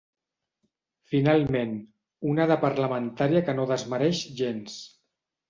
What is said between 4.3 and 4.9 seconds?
gens.